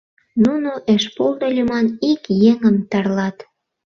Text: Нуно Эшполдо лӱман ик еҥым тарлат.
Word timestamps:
Нуно 0.43 0.71
Эшполдо 0.93 1.47
лӱман 1.55 1.87
ик 2.11 2.21
еҥым 2.51 2.75
тарлат. 2.91 3.37